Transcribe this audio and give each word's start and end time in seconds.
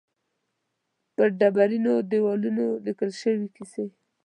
پر 1.15 1.29
ډبرینو 1.39 1.93
دېوالونو 2.11 2.65
لیکل 2.85 3.09
شوې 3.21 3.47
کیسې. 3.55 3.85